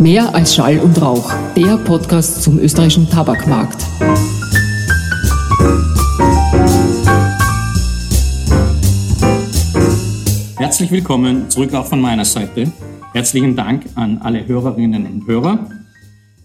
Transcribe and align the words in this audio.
Mehr 0.00 0.34
als 0.34 0.54
Schall 0.54 0.78
und 0.78 1.00
Rauch, 1.00 1.32
der 1.56 1.78
Podcast 1.78 2.42
zum 2.42 2.58
österreichischen 2.58 3.08
Tabakmarkt. 3.08 3.82
Herzlich 10.58 10.90
willkommen 10.90 11.48
zurück 11.48 11.72
auch 11.74 11.86
von 11.86 12.00
meiner 12.00 12.26
Seite. 12.26 12.70
Herzlichen 13.14 13.56
Dank 13.56 13.86
an 13.94 14.18
alle 14.18 14.46
Hörerinnen 14.46 15.06
und 15.06 15.26
Hörer. 15.26 15.70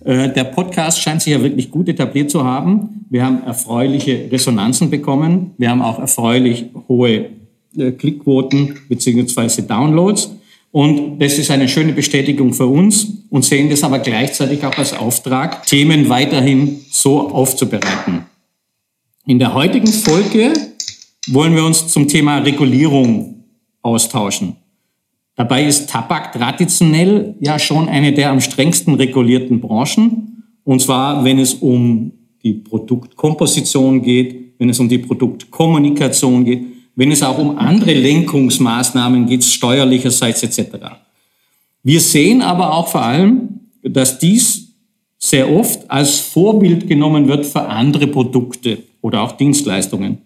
Äh, 0.06 0.30
der 0.30 0.46
Podcast 0.46 1.02
scheint 1.02 1.22
sich 1.22 1.34
ja 1.34 1.44
wirklich 1.44 1.70
gut 1.70 1.90
etabliert 1.90 2.32
zu 2.32 2.46
haben. 2.46 3.06
Wir 3.10 3.26
haben 3.26 3.44
erfreuliche 3.44 4.30
Resonanzen 4.32 4.90
bekommen. 4.90 5.52
Wir 5.58 5.70
haben 5.70 5.82
auch 5.82 6.00
erfreulich 6.00 6.68
hohe 6.88 7.30
äh, 7.78 7.92
Klickquoten 7.92 8.78
beziehungsweise 8.88 9.64
Downloads. 9.64 10.32
Und 10.72 11.20
das 11.20 11.38
ist 11.38 11.52
eine 11.52 11.68
schöne 11.68 11.92
Bestätigung 11.92 12.54
für 12.54 12.66
uns 12.66 13.26
und 13.30 13.44
sehen 13.44 13.70
das 13.70 13.84
aber 13.84 14.00
gleichzeitig 14.00 14.64
auch 14.66 14.78
als 14.78 14.94
Auftrag, 14.94 15.66
Themen 15.66 16.08
weiterhin 16.08 16.82
so 16.90 17.30
aufzubereiten. 17.30 18.26
In 19.26 19.38
der 19.38 19.54
heutigen 19.54 19.92
Folge 19.92 20.54
wollen 21.28 21.56
wir 21.56 21.66
uns 21.66 21.88
zum 21.90 22.08
Thema 22.08 22.40
Regulierung 22.40 23.44
austauschen. 23.82 24.56
Dabei 25.36 25.66
ist 25.66 25.90
Tabak 25.90 26.34
traditionell 26.34 27.36
ja 27.40 27.60
schon 27.60 27.90
eine 27.90 28.14
der 28.14 28.32
am 28.32 28.42
strengsten 28.42 28.96
regulierten 28.96 29.60
Branchen. 29.60 30.44
Und 30.64 30.82
zwar, 30.82 31.24
wenn 31.24 31.40
es 31.40 31.56
um 31.56 32.12
die 32.44 32.54
Produktkomposition 32.54 34.02
geht, 34.02 34.54
wenn 34.58 34.70
es 34.70 34.80
um 34.80 34.90
die 34.90 35.00
Produktkommunikation 35.00 36.46
geht, 36.46 36.66
wenn 36.96 37.12
es 37.12 37.24
auch 37.24 37.38
um 37.38 37.58
andere 37.58 37.94
Lenkungsmaßnahmen 37.94 39.26
geht, 39.26 39.44
steuerlicherseits 39.44 40.44
etc. 40.44 40.78
Wir 41.84 42.00
sehen 42.00 42.42
aber 42.42 42.74
auch 42.74 42.88
vor 42.90 43.04
allem, 43.04 43.62
dass 43.84 44.20
dies 44.20 44.70
sehr 45.18 45.52
oft 45.52 45.90
als 45.90 46.20
Vorbild 46.20 46.88
genommen 46.88 47.28
wird 47.28 47.46
für 47.46 47.62
andere 47.62 48.08
Produkte 48.08 48.80
oder 49.02 49.22
auch 49.22 49.34
Dienstleistungen. 49.34 50.20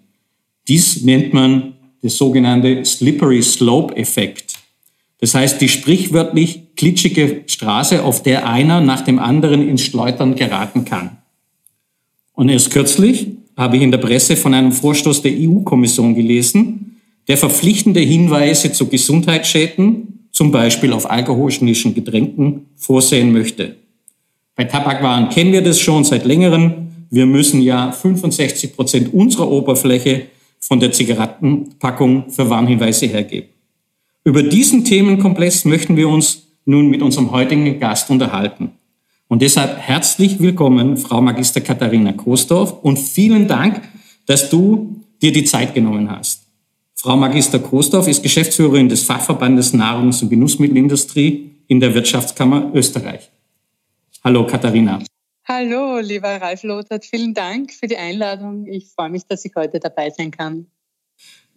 Dies 0.67 1.03
nennt 1.03 1.33
man 1.33 1.73
das 2.02 2.17
sogenannte 2.17 2.83
Slippery 2.85 3.41
Slope 3.41 3.95
Effekt. 3.95 4.55
Das 5.19 5.33
heißt, 5.33 5.61
die 5.61 5.69
sprichwörtlich 5.69 6.75
klitschige 6.75 7.44
Straße, 7.47 8.03
auf 8.03 8.23
der 8.23 8.47
einer 8.47 8.81
nach 8.81 9.02
dem 9.02 9.19
anderen 9.19 9.67
ins 9.67 9.81
Schleutern 9.81 10.35
geraten 10.35 10.85
kann. 10.85 11.17
Und 12.33 12.50
erst 12.50 12.72
kürzlich 12.72 13.27
habe 13.58 13.78
ich 13.78 13.84
in 13.84 13.92
der 13.92 14.00
Presse 14.00 14.36
von 14.36 14.53
einem 14.53 14.72
Vorstoß 14.72 15.22
der 15.22 15.34
EU-Kommission 15.34 16.16
gelesen, 16.16 17.02
der 17.28 17.38
verpflichtende 17.38 18.02
Hinweise 18.02 18.72
zu 18.72 18.88
Gesundheitsschäden, 18.88 20.28
zum 20.31 20.52
Beispiel 20.52 20.94
auf 20.94 21.09
alkoholischen 21.09 21.67
Getränken, 21.95 22.67
vorsehen 22.75 23.31
möchte. 23.31 23.78
Bei 24.56 24.66
Tabakwaren 24.66 25.30
kennen 25.30 25.53
wir 25.53 25.62
das 25.62 25.80
schon 25.80 26.03
seit 26.03 26.25
längerem. 26.25 26.73
Wir 27.09 27.25
müssen 27.25 27.62
ja 27.62 27.92
65 27.92 28.75
Prozent 28.75 29.14
unserer 29.14 29.50
Oberfläche 29.50 30.28
von 30.59 30.80
der 30.80 30.92
Zigarettenpackung 30.92 32.30
für 32.30 32.50
Warnhinweise 32.50 33.08
hergeben. 33.08 33.50
Über 34.23 34.44
diesen 34.44 34.84
Themenkomplex 34.84 35.66
möchten 35.66 35.95
wir 35.95 36.09
uns 36.09 36.47
nun 36.66 36.90
mit 36.90 37.02
unserem 37.02 37.31
heutigen 37.31 37.80
Gast 37.80 38.09
unterhalten. 38.09 38.72
Und 39.36 39.41
deshalb 39.41 39.78
herzlich 39.80 40.39
willkommen, 40.39 40.95
Frau 40.95 41.19
Magister 41.19 41.59
Katharina 41.59 42.14
Kostorf, 42.14 42.72
und 42.83 42.97
vielen 42.97 43.50
Dank, 43.50 43.81
dass 44.28 44.50
du 44.50 45.03
dir 45.22 45.33
die 45.33 45.44
Zeit 45.44 45.73
genommen 45.73 46.09
hast. 46.09 46.44
Frau 46.94 47.17
Magister 47.17 47.59
Kostorf 47.59 48.08
ist 48.08 48.23
Geschäftsführerin 48.23 48.88
des 48.88 49.03
Fachverbandes 49.03 49.73
Nahrungs- 49.73 50.23
und 50.23 50.30
Genussmittelindustrie 50.30 51.52
in 51.67 51.81
der 51.81 51.94
Wirtschaftskammer 51.94 52.72
Österreich. 52.73 53.30
Hallo 54.23 54.47
Katharina. 54.47 55.03
Hallo, 55.44 56.00
lieber 56.00 56.30
Ralf 56.41 56.63
Lothar, 56.63 57.02
vielen 57.02 57.33
Dank 57.33 57.73
für 57.73 57.88
die 57.88 57.97
Einladung. 57.97 58.67
Ich 58.67 58.88
freue 58.88 59.09
mich, 59.09 59.23
dass 59.28 59.44
ich 59.44 59.52
heute 59.57 59.81
dabei 59.81 60.12
sein 60.12 60.31
kann. 60.31 60.67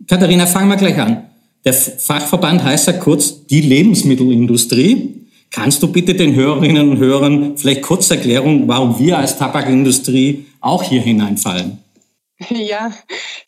Katharina, 0.04 0.46
fangen 0.46 0.68
wir 0.68 0.76
gleich 0.78 0.98
an. 0.98 1.28
Der 1.64 1.74
Fachverband 1.74 2.60
heißt 2.64 2.88
ja 2.88 2.94
kurz 2.94 3.46
die 3.46 3.60
Lebensmittelindustrie. 3.60 5.27
Kannst 5.50 5.82
du 5.82 5.90
bitte 5.90 6.14
den 6.14 6.34
Hörerinnen 6.34 6.90
und 6.90 6.98
Hörern 6.98 7.56
vielleicht 7.56 7.82
kurz 7.82 8.10
Erklärung, 8.10 8.68
warum 8.68 8.98
wir 8.98 9.18
als 9.18 9.38
Tabakindustrie 9.38 10.46
auch 10.60 10.82
hier 10.82 11.00
hineinfallen? 11.00 11.78
Ja, 12.50 12.92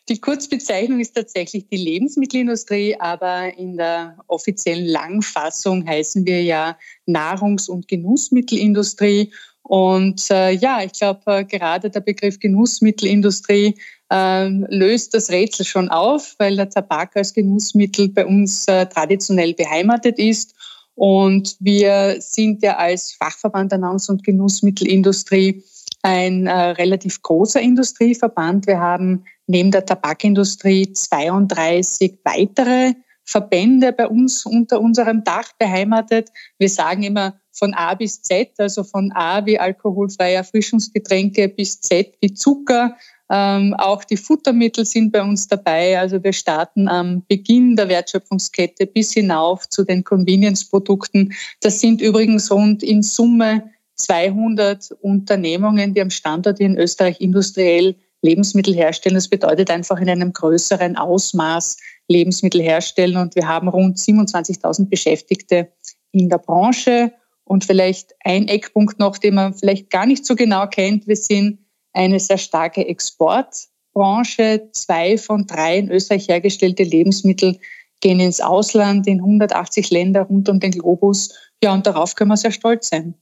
die 0.09 0.19
Kurzbezeichnung 0.19 0.99
ist 0.99 1.15
tatsächlich 1.15 1.67
die 1.69 1.77
Lebensmittelindustrie, 1.77 2.97
aber 2.99 3.57
in 3.57 3.77
der 3.77 4.17
offiziellen 4.27 4.85
Langfassung 4.85 5.87
heißen 5.87 6.25
wir 6.25 6.43
ja 6.43 6.77
Nahrungs- 7.05 7.69
und 7.69 7.87
Genussmittelindustrie. 7.87 9.31
Und 9.63 10.29
äh, 10.29 10.51
ja, 10.51 10.83
ich 10.83 10.91
glaube, 10.91 11.21
äh, 11.27 11.45
gerade 11.45 11.89
der 11.89 12.01
Begriff 12.01 12.39
Genussmittelindustrie 12.39 13.77
äh, 14.11 14.47
löst 14.49 15.13
das 15.13 15.29
Rätsel 15.29 15.65
schon 15.65 15.87
auf, 15.87 16.35
weil 16.39 16.57
der 16.57 16.69
Tabak 16.69 17.15
als 17.15 17.33
Genussmittel 17.33 18.09
bei 18.09 18.25
uns 18.25 18.67
äh, 18.67 18.87
traditionell 18.87 19.53
beheimatet 19.53 20.19
ist 20.19 20.53
und 21.01 21.55
wir 21.59 22.17
sind 22.19 22.61
ja 22.61 22.77
als 22.77 23.13
Fachverband 23.13 23.71
der 23.71 23.79
Nahrungs- 23.79 24.07
und 24.07 24.23
Genussmittelindustrie 24.23 25.63
ein 26.03 26.45
äh, 26.45 26.53
relativ 26.53 27.23
großer 27.23 27.59
Industrieverband. 27.59 28.67
Wir 28.67 28.79
haben 28.79 29.23
neben 29.47 29.71
der 29.71 29.83
Tabakindustrie 29.83 30.93
32 30.93 32.19
weitere 32.23 32.93
Verbände 33.23 33.93
bei 33.93 34.07
uns 34.07 34.45
unter 34.45 34.79
unserem 34.79 35.23
Dach 35.23 35.51
beheimatet. 35.57 36.29
Wir 36.59 36.69
sagen 36.69 37.01
immer 37.01 37.33
von 37.51 37.73
A 37.73 37.95
bis 37.95 38.21
Z, 38.21 38.51
also 38.59 38.83
von 38.83 39.11
A 39.11 39.43
wie 39.47 39.57
alkoholfreie 39.57 40.35
Erfrischungsgetränke 40.35 41.49
bis 41.49 41.81
Z 41.81 42.13
wie 42.21 42.35
Zucker, 42.35 42.95
ähm, 43.33 43.73
auch 43.75 44.03
die 44.03 44.17
Futtermittel 44.17 44.85
sind 44.85 45.13
bei 45.13 45.21
uns 45.21 45.47
dabei. 45.47 45.97
Also 45.97 46.21
wir 46.21 46.33
starten 46.33 46.89
am 46.89 47.23
Beginn 47.29 47.77
der 47.77 47.87
Wertschöpfungskette 47.87 48.85
bis 48.87 49.13
hinauf 49.13 49.69
zu 49.69 49.85
den 49.85 50.03
Convenience-Produkten. 50.03 51.33
Das 51.61 51.79
sind 51.79 52.01
übrigens 52.01 52.51
rund 52.51 52.83
in 52.83 53.01
Summe 53.01 53.71
200 53.95 54.91
Unternehmungen, 54.99 55.93
die 55.93 56.01
am 56.01 56.09
Standort 56.09 56.59
in 56.59 56.77
Österreich 56.77 57.21
industriell 57.21 57.95
Lebensmittel 58.21 58.75
herstellen. 58.75 59.15
Das 59.15 59.29
bedeutet 59.29 59.71
einfach 59.71 59.99
in 60.01 60.09
einem 60.09 60.33
größeren 60.33 60.97
Ausmaß 60.97 61.77
Lebensmittel 62.09 62.61
herstellen. 62.61 63.15
Und 63.15 63.35
wir 63.35 63.47
haben 63.47 63.69
rund 63.69 63.97
27.000 63.97 64.89
Beschäftigte 64.89 65.71
in 66.11 66.27
der 66.27 66.37
Branche. 66.37 67.13
Und 67.45 67.63
vielleicht 67.63 68.13
ein 68.23 68.47
Eckpunkt 68.49 68.99
noch, 68.99 69.17
den 69.17 69.35
man 69.35 69.53
vielleicht 69.53 69.89
gar 69.89 70.05
nicht 70.05 70.25
so 70.25 70.35
genau 70.35 70.67
kennt. 70.67 71.07
Wir 71.07 71.15
sind 71.15 71.60
eine 71.93 72.19
sehr 72.19 72.37
starke 72.37 72.87
Exportbranche. 72.87 74.69
Zwei 74.71 75.17
von 75.17 75.45
drei 75.45 75.77
in 75.77 75.91
Österreich 75.91 76.27
hergestellte 76.27 76.83
Lebensmittel 76.83 77.57
gehen 77.99 78.19
ins 78.19 78.41
Ausland, 78.41 79.07
in 79.07 79.19
180 79.19 79.89
Länder 79.91 80.23
rund 80.23 80.49
um 80.49 80.59
den 80.59 80.71
Globus. 80.71 81.33
Ja, 81.63 81.73
und 81.73 81.85
darauf 81.85 82.15
können 82.15 82.29
wir 82.29 82.37
sehr 82.37 82.51
stolz 82.51 82.89
sein. 82.89 83.13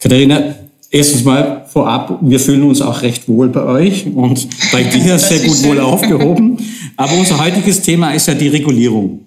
Katharina, 0.00 0.54
erstens 0.90 1.24
mal 1.24 1.66
vorab, 1.66 2.18
wir 2.22 2.40
fühlen 2.40 2.62
uns 2.62 2.80
auch 2.80 3.02
recht 3.02 3.28
wohl 3.28 3.48
bei 3.48 3.62
euch 3.64 4.06
und 4.06 4.48
bei 4.72 4.82
dir 4.84 5.18
sehr 5.18 5.40
gut 5.46 5.62
wohl 5.64 5.80
aufgehoben. 5.80 6.58
Aber 6.96 7.12
unser 7.12 7.38
heutiges 7.38 7.82
Thema 7.82 8.12
ist 8.12 8.26
ja 8.28 8.34
die 8.34 8.48
Regulierung. 8.48 9.26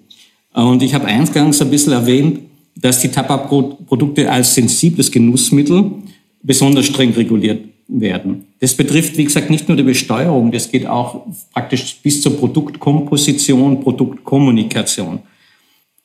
Und 0.52 0.82
ich 0.82 0.92
habe 0.92 1.06
eingangs 1.06 1.62
ein 1.62 1.70
bisschen 1.70 1.92
erwähnt, 1.92 2.40
dass 2.76 3.00
die 3.00 3.08
Tabakprodukte 3.08 4.30
als 4.30 4.54
sensibles 4.54 5.10
Genussmittel 5.10 5.92
besonders 6.42 6.86
streng 6.86 7.12
reguliert 7.12 7.71
werden. 8.00 8.46
Das 8.60 8.74
betrifft, 8.74 9.16
wie 9.16 9.24
gesagt, 9.24 9.50
nicht 9.50 9.68
nur 9.68 9.76
die 9.76 9.82
Besteuerung, 9.82 10.50
das 10.52 10.70
geht 10.70 10.86
auch 10.86 11.26
praktisch 11.52 11.96
bis 12.02 12.22
zur 12.22 12.36
Produktkomposition, 12.36 13.80
Produktkommunikation. 13.80 15.20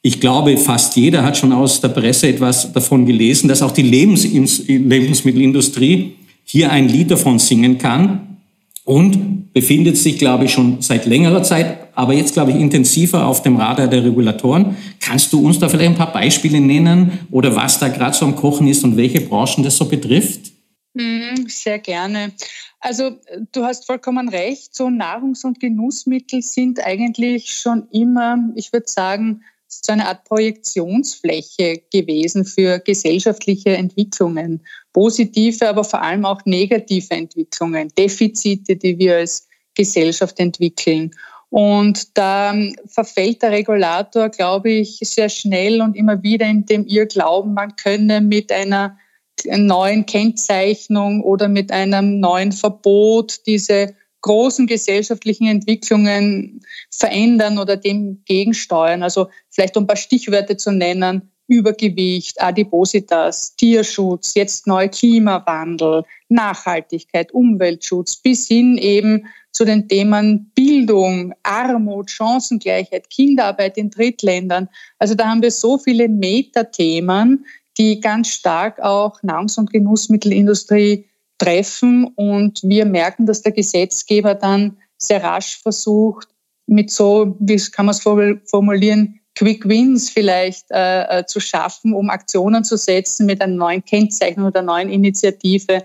Ich 0.02 0.20
glaube, 0.20 0.58
fast 0.58 0.96
jeder 0.96 1.24
hat 1.24 1.38
schon 1.38 1.52
aus 1.52 1.82
der 1.82 1.90
Presse 1.90 2.28
etwas 2.28 2.72
davon 2.72 3.06
gelesen, 3.06 3.48
dass 3.48 3.62
auch 3.62 3.72
die 3.72 3.82
Lebens 3.82 4.26
Lebensmittelindustrie 4.26 6.16
hier 6.44 6.72
ein 6.72 6.88
Lied 6.88 7.12
davon 7.12 7.40
singen 7.40 7.78
kann 7.78 8.38
und 8.86 9.54
befindet 9.54 9.98
sich, 9.98 10.18
glaube 10.18 10.46
ich, 10.46 10.52
schon 10.52 10.82
seit 10.82 11.06
längerer 11.08 11.44
Zeit, 11.44 11.90
aber 11.96 12.14
jetzt, 12.14 12.34
glaube 12.34 12.52
ich, 12.52 12.58
intensiver 12.58 13.26
auf 13.26 13.42
dem 13.42 13.58
Radar 13.58 13.88
der 13.88 14.06
Regulatoren. 14.06 14.78
Kannst 15.00 15.34
du 15.34 15.46
uns 15.46 15.60
da 15.60 15.68
vielleicht 15.68 15.90
ein 15.90 15.98
paar 15.98 16.14
Beispiele 16.14 16.62
nennen 16.62 17.20
oder 17.32 17.56
was 17.56 17.80
da 17.80 17.88
gerade 17.88 18.16
so 18.16 18.26
am 18.26 18.36
Kochen 18.36 18.68
ist 18.68 18.84
und 18.84 18.96
welche 18.96 19.20
Branchen 19.20 19.64
das 19.64 19.78
so 19.78 19.86
betrifft? 19.86 20.52
Mhm, 20.98 21.48
sehr 21.48 21.78
gerne. 21.78 22.34
Also 22.80 23.18
du 23.52 23.64
hast 23.64 23.86
vollkommen 23.86 24.30
recht, 24.30 24.74
so 24.74 24.88
Nahrungs- 24.90 25.46
und 25.46 25.60
Genussmittel 25.60 26.42
sind 26.42 26.84
eigentlich 26.84 27.54
schon 27.54 27.88
immer, 27.92 28.38
ich 28.56 28.74
würde 28.74 28.88
sagen, 28.88 29.44
so 29.68 29.94
eine 29.94 30.08
Art 30.08 30.24
Projektionsfläche 30.24 31.84
gewesen 31.94 32.46
für 32.46 32.80
gesellschaftliche 32.80 33.78
Entwicklungen, 33.78 34.66
positive, 34.92 35.70
aber 35.70 35.84
vor 35.84 36.02
allem 36.02 36.26
auch 36.26 36.42
negative 36.46 37.14
Entwicklungen, 37.14 37.90
Defizite, 37.96 38.76
die 38.76 38.98
wir 38.98 39.18
als 39.18 39.48
Gesellschaft 39.76 40.40
entwickeln. 40.40 41.12
Und 41.50 42.18
da 42.18 42.56
verfällt 42.88 43.44
der 43.44 43.52
Regulator, 43.52 44.30
glaube 44.30 44.72
ich, 44.72 44.98
sehr 45.04 45.30
schnell 45.30 45.82
und 45.82 45.96
immer 45.96 46.24
wieder 46.24 46.48
in 46.48 46.66
dem 46.66 46.88
Irrglauben, 46.88 47.54
man 47.54 47.76
könne 47.76 48.20
mit 48.20 48.52
einer 48.52 48.98
neuen 49.46 50.06
Kennzeichnung 50.06 51.24
oder 51.24 51.48
mit 51.48 51.72
einem 51.72 52.20
neuen 52.20 52.52
Verbot 52.52 53.46
diese 53.46 53.96
großen 54.22 54.68
gesellschaftlichen 54.68 55.48
Entwicklungen 55.48 56.62
verändern 56.92 57.60
oder 57.60 57.78
dem 57.78 58.24
gegensteuern. 58.26 59.04
Also 59.04 59.30
vielleicht 59.50 59.78
um 59.78 59.84
ein 59.84 59.88
paar 59.88 59.96
Stichwörter 59.96 60.58
zu 60.58 60.72
nennen, 60.72 61.32
Übergewicht, 61.48 62.42
Adipositas, 62.42 63.56
Tierschutz, 63.56 64.34
jetzt 64.36 64.68
neu 64.68 64.90
Klimawandel, 64.90 66.04
Nachhaltigkeit, 66.28 67.32
Umweltschutz 67.34 68.18
bis 68.18 68.48
hin 68.48 68.78
eben 68.78 69.28
zu 69.54 69.64
den 69.64 69.88
Themen 69.88 70.52
Bildung, 70.54 71.34
Armut, 71.44 72.12
Chancengleichheit, 72.12 73.10
Kinderarbeit 73.10 73.78
in 73.78 73.90
Drittländern. 73.90 74.68
Also 75.00 75.16
da 75.16 75.30
haben 75.30 75.42
wir 75.42 75.52
so 75.52 75.78
viele 75.78 76.10
Metathemen, 76.10 77.46
die 77.78 78.00
ganz 78.00 78.30
stark 78.30 78.80
auch 78.80 79.22
Nahrungs- 79.24 79.58
und 79.58 79.72
Genussmittelindustrie 79.72 81.06
treffen. 81.38 82.06
Und 82.16 82.62
wir 82.64 82.86
merken, 82.86 83.26
dass 83.26 83.42
der 83.42 83.52
Gesetzgeber 83.52 84.36
dann 84.36 84.78
sehr 84.98 85.24
rasch 85.24 85.60
versucht, 85.62 86.30
mit 86.66 86.92
so, 86.92 87.36
wie 87.40 87.58
kann 87.72 87.86
man 87.86 87.96
es 87.96 88.02
formulieren, 88.02 89.20
Quick 89.36 89.68
Wins 89.70 90.10
vielleicht 90.10 90.66
äh, 90.72 91.20
äh, 91.20 91.26
zu 91.26 91.40
schaffen, 91.40 91.94
um 91.94 92.10
Aktionen 92.10 92.64
zu 92.64 92.76
setzen 92.76 93.28
mit 93.28 93.40
einer 93.40 93.54
neuen 93.54 93.86
Kennzeichnung 93.86 94.48
oder 94.48 94.64
neuen 94.64 94.90
Initiative. 94.90 95.84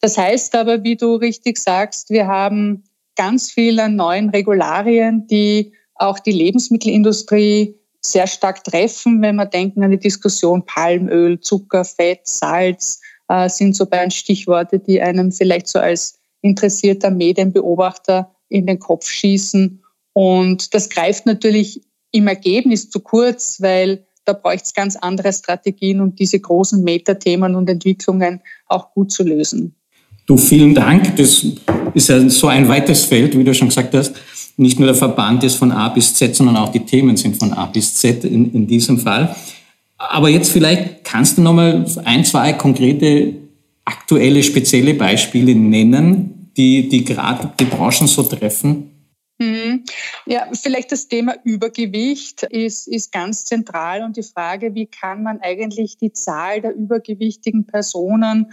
Das 0.00 0.16
heißt 0.16 0.54
aber, 0.54 0.82
wie 0.84 0.96
du 0.96 1.16
richtig 1.16 1.58
sagst, 1.58 2.08
wir 2.08 2.26
haben 2.26 2.84
ganz 3.14 3.50
viele 3.50 3.90
neuen 3.90 4.30
Regularien, 4.30 5.26
die 5.26 5.72
auch 5.96 6.18
die 6.18 6.32
Lebensmittelindustrie 6.32 7.78
sehr 8.06 8.26
stark 8.26 8.62
treffen, 8.64 9.22
wenn 9.22 9.36
wir 9.36 9.46
denken 9.46 9.82
an 9.82 9.90
die 9.90 9.98
Diskussion 9.98 10.64
Palmöl, 10.66 11.40
Zucker, 11.40 11.84
Fett, 11.84 12.20
Salz, 12.24 13.00
äh, 13.28 13.48
sind 13.48 13.74
so 13.74 13.86
beiden 13.86 14.10
Stichworte, 14.10 14.78
die 14.78 15.00
einem 15.00 15.32
vielleicht 15.32 15.68
so 15.68 15.78
als 15.78 16.18
interessierter 16.42 17.10
Medienbeobachter 17.10 18.30
in 18.48 18.66
den 18.66 18.78
Kopf 18.78 19.08
schießen. 19.08 19.82
Und 20.12 20.74
das 20.74 20.90
greift 20.90 21.26
natürlich 21.26 21.80
im 22.12 22.28
Ergebnis 22.28 22.90
zu 22.90 23.00
kurz, 23.00 23.60
weil 23.60 24.06
da 24.24 24.32
bräuchte 24.32 24.64
es 24.66 24.74
ganz 24.74 24.96
andere 24.96 25.32
Strategien, 25.32 26.00
um 26.00 26.14
diese 26.14 26.38
großen 26.38 26.82
Metathemen 26.82 27.54
und 27.56 27.68
Entwicklungen 27.68 28.40
auch 28.66 28.92
gut 28.92 29.10
zu 29.10 29.22
lösen. 29.22 29.74
Du, 30.26 30.38
vielen 30.38 30.74
Dank. 30.74 31.16
Das 31.16 31.44
ist 31.92 32.08
ja 32.08 32.28
so 32.30 32.46
ein 32.46 32.66
weites 32.66 33.04
Feld, 33.04 33.36
wie 33.36 33.44
du 33.44 33.52
schon 33.52 33.68
gesagt 33.68 33.94
hast. 33.94 34.14
Nicht 34.56 34.78
nur 34.78 34.86
der 34.86 34.94
Verband 34.94 35.42
ist 35.44 35.56
von 35.56 35.72
A 35.72 35.88
bis 35.88 36.14
Z, 36.14 36.34
sondern 36.34 36.56
auch 36.56 36.70
die 36.70 36.84
Themen 36.84 37.16
sind 37.16 37.36
von 37.36 37.52
A 37.52 37.66
bis 37.66 37.94
Z 37.94 38.24
in, 38.24 38.52
in 38.52 38.66
diesem 38.66 38.98
Fall. 38.98 39.34
Aber 39.98 40.28
jetzt 40.28 40.50
vielleicht 40.50 41.04
kannst 41.04 41.38
du 41.38 41.42
nochmal 41.42 41.86
ein, 42.04 42.24
zwei 42.24 42.52
konkrete 42.52 43.34
aktuelle, 43.84 44.42
spezielle 44.42 44.94
Beispiele 44.94 45.54
nennen, 45.54 46.50
die, 46.56 46.88
die 46.88 47.04
gerade 47.04 47.52
die 47.58 47.64
Branchen 47.64 48.06
so 48.06 48.22
treffen. 48.22 48.90
Mhm. 49.38 49.84
Ja, 50.26 50.46
vielleicht 50.52 50.92
das 50.92 51.08
Thema 51.08 51.34
Übergewicht 51.42 52.44
ist, 52.44 52.86
ist 52.86 53.10
ganz 53.10 53.44
zentral 53.44 54.04
und 54.04 54.16
die 54.16 54.22
Frage, 54.22 54.74
wie 54.74 54.86
kann 54.86 55.22
man 55.24 55.40
eigentlich 55.40 55.96
die 55.98 56.12
Zahl 56.12 56.60
der 56.60 56.74
übergewichtigen 56.74 57.66
Personen 57.66 58.52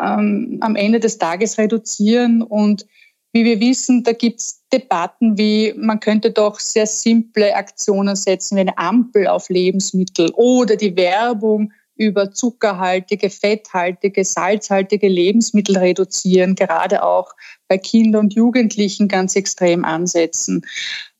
ähm, 0.00 0.58
am 0.60 0.76
Ende 0.76 1.00
des 1.00 1.18
Tages 1.18 1.58
reduzieren 1.58 2.42
und 2.42 2.86
wie 3.32 3.44
wir 3.44 3.60
wissen, 3.60 4.02
da 4.02 4.12
gibt 4.12 4.40
es 4.40 4.62
Debatten 4.72 5.38
wie, 5.38 5.72
man 5.76 6.00
könnte 6.00 6.30
doch 6.30 6.58
sehr 6.58 6.86
simple 6.86 7.54
Aktionen 7.54 8.16
setzen, 8.16 8.56
wie 8.56 8.60
eine 8.60 8.78
Ampel 8.78 9.26
auf 9.26 9.48
Lebensmittel 9.48 10.30
oder 10.34 10.76
die 10.76 10.96
Werbung 10.96 11.72
über 12.00 12.32
zuckerhaltige, 12.32 13.28
fetthaltige, 13.28 14.24
salzhaltige 14.24 15.06
Lebensmittel 15.06 15.76
reduzieren, 15.76 16.54
gerade 16.54 17.02
auch 17.02 17.32
bei 17.68 17.76
Kindern 17.76 18.24
und 18.24 18.34
Jugendlichen 18.34 19.06
ganz 19.06 19.36
extrem 19.36 19.84
ansetzen. 19.84 20.62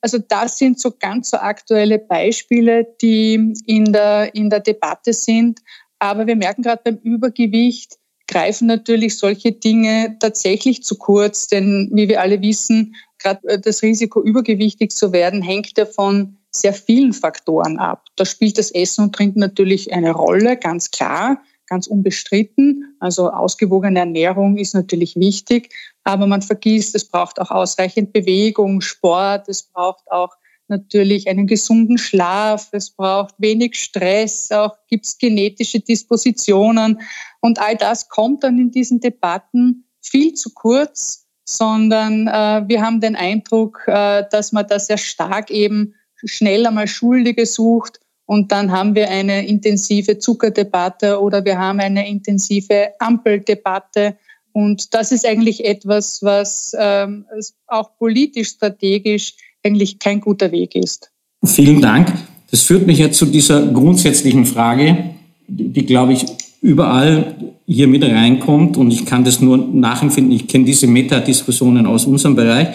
Also 0.01 0.19
das 0.19 0.57
sind 0.57 0.81
so 0.81 0.93
ganz 0.99 1.31
so 1.31 1.37
aktuelle 1.37 1.99
Beispiele, 1.99 2.87
die 3.03 3.53
in 3.67 3.93
der, 3.93 4.35
in 4.35 4.49
der 4.49 4.61
Debatte 4.61 5.13
sind. 5.13 5.61
Aber 5.99 6.27
wir 6.27 6.37
merken 6.37 6.63
gerade 6.63 6.81
beim 6.83 6.97
Übergewicht, 6.97 7.99
greifen 8.31 8.69
natürlich 8.69 9.19
solche 9.19 9.53
Dinge 9.53 10.17
tatsächlich 10.21 10.85
zu 10.85 10.97
kurz, 10.97 11.49
denn 11.49 11.91
wie 11.93 12.09
wir 12.09 12.21
alle 12.21 12.41
wissen, 12.41 12.95
gerade 13.19 13.47
äh, 13.49 13.59
das 13.59 13.83
Risiko, 13.83 14.23
übergewichtig 14.23 14.93
zu 14.93 15.13
werden, 15.13 15.43
hängt 15.43 15.77
ja 15.77 15.85
von 15.85 16.39
sehr 16.53 16.73
vielen 16.73 17.13
Faktoren 17.13 17.79
ab. 17.79 18.05
Da 18.17 18.25
spielt 18.25 18.57
das 18.57 18.71
Essen 18.71 19.05
und 19.05 19.15
Trinken 19.15 19.41
natürlich 19.41 19.93
eine 19.93 20.13
Rolle, 20.13 20.57
ganz 20.57 20.91
klar, 20.91 21.43
ganz 21.67 21.87
unbestritten. 21.87 22.97
Also 23.01 23.31
ausgewogene 23.31 23.99
Ernährung 23.99 24.57
ist 24.57 24.75
natürlich 24.75 25.17
wichtig, 25.17 25.73
aber 26.05 26.27
man 26.27 26.43
vergisst, 26.43 26.95
es 26.95 27.05
braucht 27.05 27.41
auch 27.41 27.51
ausreichend 27.51 28.13
Bewegung, 28.13 28.81
Sport, 28.81 29.49
es 29.49 29.63
braucht 29.63 30.11
auch 30.11 30.31
natürlich 30.71 31.29
einen 31.29 31.47
gesunden 31.47 31.99
Schlaf, 31.99 32.69
es 32.73 32.91
braucht 32.91 33.35
wenig 33.39 33.77
Stress, 33.77 34.51
auch 34.51 34.77
gibt 34.89 35.07
es 35.07 35.19
genetische 35.19 35.81
Dispositionen 35.81 37.01
und 37.41 37.59
all 37.59 37.77
das 37.77 38.09
kommt 38.09 38.45
dann 38.45 38.59
in 38.59 38.71
diesen 38.71 39.01
Debatten 39.01 39.85
viel 40.01 40.35
zu 40.35 40.51
kurz, 40.55 41.27
sondern 41.45 42.29
äh, 42.29 42.63
wir 42.69 42.83
haben 42.83 43.01
den 43.01 43.17
Eindruck, 43.17 43.83
äh, 43.87 44.25
dass 44.31 44.53
man 44.53 44.67
da 44.67 44.79
sehr 44.79 44.99
stark 44.99 45.51
eben 45.51 45.95
schnell 46.25 46.67
einmal 46.67 46.89
Schuldige 46.89 47.45
sucht 47.45 48.01
und 48.31 48.53
dann 48.53 48.71
haben 48.71 48.95
wir 48.95 49.11
eine 49.11 49.45
intensive 49.45 50.19
Zuckerdebatte 50.19 51.21
oder 51.21 51.45
wir 51.45 51.59
haben 51.59 51.81
eine 51.81 52.09
intensive 52.09 52.93
Ampeldebatte. 53.01 54.19
Und 54.53 54.95
das 54.95 55.11
ist 55.11 55.27
eigentlich 55.27 55.65
etwas, 55.65 56.23
was 56.23 56.73
ähm, 56.79 57.27
auch 57.67 57.97
politisch, 57.97 58.51
strategisch 58.51 59.35
eigentlich 59.63 59.99
kein 59.99 60.21
guter 60.21 60.53
Weg 60.53 60.75
ist. 60.75 61.11
Vielen 61.45 61.81
Dank. 61.81 62.13
Das 62.51 62.63
führt 62.63 62.87
mich 62.87 62.99
jetzt 62.99 63.19
zu 63.19 63.27
dieser 63.27 63.67
grundsätzlichen 63.69 64.45
Frage, 64.45 65.15
die, 65.47 65.87
glaube 65.87 66.13
ich, 66.13 66.27
überall 66.61 67.55
hier 67.67 67.89
mit 67.89 68.03
reinkommt 68.03 68.77
und 68.77 68.91
ich 68.91 69.07
kann 69.07 69.25
das 69.25 69.41
nur 69.41 69.57
nachempfinden. 69.57 70.33
Ich 70.33 70.47
kenne 70.47 70.65
diese 70.65 70.87
Metadiskussionen 70.87 71.87
aus 71.87 72.05
unserem 72.05 72.35
Bereich. 72.35 72.69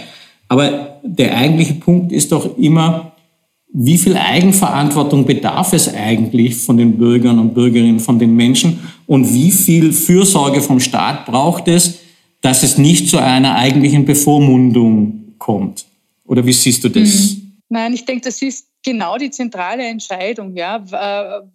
Aber 0.47 0.99
der 1.03 1.35
eigentliche 1.35 1.73
Punkt 1.75 2.11
ist 2.11 2.31
doch 2.31 2.57
immer, 2.57 3.13
wie 3.73 3.97
viel 3.97 4.15
Eigenverantwortung 4.15 5.25
bedarf 5.25 5.73
es 5.73 5.93
eigentlich 5.93 6.55
von 6.55 6.77
den 6.77 6.97
Bürgern 6.97 7.39
und 7.39 7.53
Bürgerinnen, 7.53 7.99
von 7.99 8.19
den 8.19 8.35
Menschen 8.35 8.79
und 9.05 9.33
wie 9.33 9.51
viel 9.51 9.91
Fürsorge 9.91 10.61
vom 10.61 10.79
Staat 10.79 11.25
braucht 11.25 11.67
es, 11.67 11.99
dass 12.41 12.63
es 12.63 12.77
nicht 12.77 13.09
zu 13.09 13.17
einer 13.17 13.55
eigentlichen 13.55 14.05
Bevormundung 14.05 15.33
kommt? 15.37 15.85
Oder 16.25 16.45
wie 16.45 16.53
siehst 16.53 16.83
du 16.83 16.89
das? 16.89 17.35
Mhm. 17.35 17.61
Nein, 17.69 17.93
ich 17.93 18.05
denke, 18.05 18.25
das 18.25 18.41
ist 18.41 18.67
genau 18.83 19.17
die 19.17 19.31
zentrale 19.31 19.83
Entscheidung. 19.85 20.55
Ja, 20.55 20.83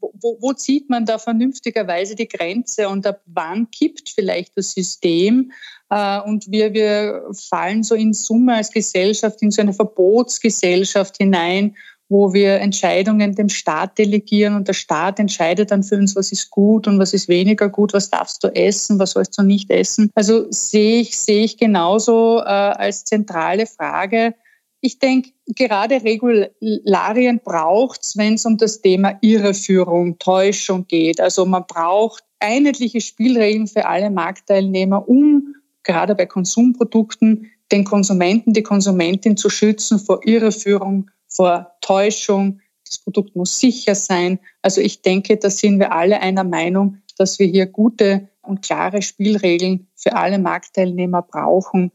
wo, 0.01 0.37
wo 0.41 0.53
zieht 0.53 0.91
man 0.91 1.07
da 1.07 1.19
vernünftigerweise 1.19 2.17
die 2.17 2.29
Grenze 2.29 2.89
und 2.89 3.07
ab 3.07 3.21
wann 3.27 3.71
kippt 3.71 4.11
vielleicht 4.11 4.57
das 4.57 4.73
System? 4.73 5.53
Äh, 5.89 6.21
und 6.21 6.51
wir, 6.51 6.73
wir 6.73 7.25
fallen 7.33 7.83
so 7.83 7.95
in 7.95 8.13
Summe 8.13 8.57
als 8.57 8.71
Gesellschaft 8.71 9.43
in 9.43 9.51
so 9.51 9.63
eine 9.63 9.73
Verbotsgesellschaft 9.73 11.17
hinein, 11.19 11.77
wo 12.09 12.33
wir 12.35 12.57
Entscheidungen 12.57 13.37
dem 13.37 13.49
Staat 13.49 13.97
delegieren 13.97 14.57
und 14.57 14.67
der 14.67 14.73
Staat 14.73 15.21
entscheidet 15.21 15.71
dann 15.71 15.85
für 15.85 15.95
uns, 15.95 16.17
was 16.17 16.33
ist 16.33 16.51
gut 16.51 16.89
und 16.89 16.99
was 16.99 17.15
ist 17.15 17.29
weniger 17.29 17.69
gut, 17.69 17.93
was 17.93 18.11
darfst 18.11 18.43
du 18.43 18.49
essen, 18.49 18.99
was 18.99 19.13
sollst 19.13 19.39
du 19.39 19.43
nicht 19.43 19.71
essen. 19.71 20.11
Also 20.17 20.51
sehe 20.51 21.01
ich, 21.01 21.17
sehe 21.17 21.45
ich 21.45 21.57
genauso 21.57 22.41
äh, 22.41 22.49
als 22.49 23.05
zentrale 23.05 23.67
Frage, 23.67 24.35
ich 24.81 24.99
denke, 24.99 25.31
gerade 25.47 26.03
Regularien 26.03 27.41
braucht 27.45 28.03
es, 28.03 28.17
wenn 28.17 28.35
es 28.35 28.47
um 28.47 28.57
das 28.57 28.81
Thema 28.81 29.19
Irreführung, 29.21 30.19
Täuschung 30.19 30.87
geht. 30.87 31.21
Also 31.21 31.45
man 31.45 31.65
braucht 31.67 32.25
einheitliche 32.39 33.01
Spielregeln 33.01 33.67
für 33.67 33.87
alle 33.87 34.11
Marktteilnehmer, 34.11 35.07
um 35.07 35.55
gerade 35.83 36.15
bei 36.15 36.27
Konsumprodukten 36.27 37.51
den 37.73 37.85
Konsumenten, 37.85 38.53
die 38.53 38.63
Konsumentin 38.63 39.37
zu 39.37 39.51
schützen 39.51 39.99
vor 39.99 40.21
Irreführung, 40.25 41.11
vor 41.29 41.73
Täuschung. 41.83 42.61
Das 42.89 42.99
Produkt 42.99 43.37
muss 43.37 43.61
sicher 43.61 43.95
sein. 43.95 44.41
Also 44.63 44.81
ich 44.81 45.03
denke, 45.03 45.37
da 45.37 45.51
sind 45.51 45.79
wir 45.79 45.93
alle 45.93 46.21
einer 46.21 46.43
Meinung, 46.43 46.97
dass 47.19 47.39
wir 47.39 47.47
hier 47.47 47.67
gute 47.67 48.29
und 48.43 48.63
klare 48.63 49.03
Spielregeln 49.03 49.89
für 49.95 50.17
alle 50.17 50.39
Marktteilnehmer 50.39 51.23
brauchen. 51.23 51.93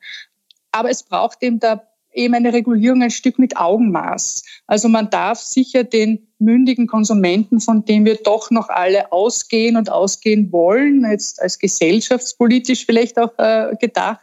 Aber 0.71 0.89
es 0.89 1.03
braucht 1.03 1.41
eben 1.41 1.59
da 1.59 1.83
eben 2.15 2.33
eine 2.33 2.53
Regulierung 2.53 3.01
ein 3.01 3.11
Stück 3.11 3.39
mit 3.39 3.57
Augenmaß. 3.57 4.43
Also 4.67 4.87
man 4.89 5.09
darf 5.09 5.39
sicher 5.39 5.83
den 5.83 6.27
mündigen 6.39 6.87
Konsumenten, 6.87 7.59
von 7.59 7.85
dem 7.85 8.05
wir 8.05 8.15
doch 8.15 8.51
noch 8.51 8.69
alle 8.69 9.11
ausgehen 9.11 9.77
und 9.77 9.91
ausgehen 9.91 10.51
wollen, 10.51 11.09
jetzt 11.09 11.41
als 11.41 11.59
gesellschaftspolitisch 11.59 12.85
vielleicht 12.85 13.19
auch 13.19 13.37
äh, 13.37 13.75
gedacht, 13.79 14.21